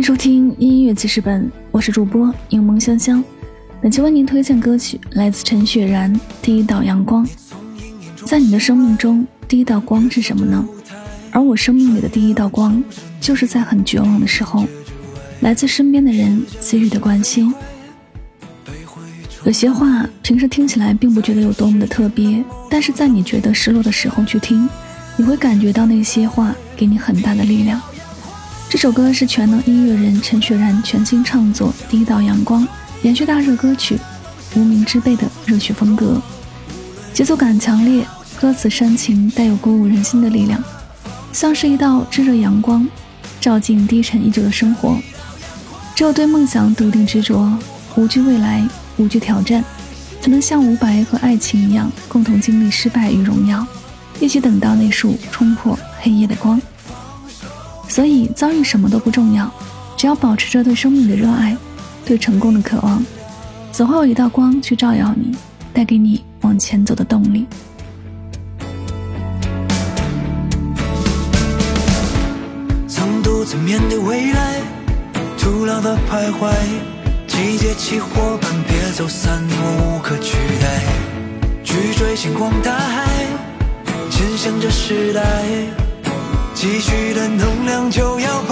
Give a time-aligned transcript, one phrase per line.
[0.00, 3.22] 迎收听音乐记事本，我是主播柠檬香香。
[3.82, 6.10] 本期为您推荐歌曲来自陈雪然
[6.40, 7.22] 《第一道阳光》。
[8.24, 10.66] 在你的生命中，第一道光是什么呢？
[11.30, 12.82] 而我生命里的第一道光，
[13.20, 14.64] 就是在很绝望的时候，
[15.40, 17.54] 来自身边的人给予的关心。
[19.44, 24.66] 有些话平时听起来并不觉得有多么的特别，但是在你觉得失落的时候去听，
[25.18, 27.78] 你会感觉到那些话给你很大的力量。
[28.70, 32.62] 这首歌是全能音乐人陈雪然全新创作《第一道阳光》，
[33.02, 33.96] 延续大热歌曲
[34.54, 36.22] 《无名之辈》的热血风格，
[37.12, 38.06] 节奏感强烈，
[38.40, 40.62] 歌词煽情，带有鼓舞人心的力量，
[41.32, 42.86] 像是一道炙热阳光，
[43.40, 44.96] 照进低沉已久的生活。
[45.96, 47.52] 只有对梦想笃定执着，
[47.96, 48.64] 无惧未来，
[48.98, 49.64] 无惧挑战，
[50.22, 53.66] 才能像吴白和爱情一样，共同经历失败与荣耀，
[54.20, 56.62] 一起等到那束冲破黑夜的光。
[57.90, 59.52] 所以遭遇什么都不重要，
[59.96, 61.56] 只要保持着对生命的热爱，
[62.06, 63.04] 对成功的渴望，
[63.72, 65.36] 总会有一道光去照耀你，
[65.74, 67.46] 带给你往前走的动力。
[72.86, 74.60] 曾独自面对未来，
[75.36, 76.54] 徒劳的徘徊，
[77.26, 80.84] 集结起伙伴，别走散，我无可取代。
[81.64, 83.26] 去追星光大海，
[84.10, 85.89] 牵向这时代。
[86.60, 88.42] 积蓄的能量就要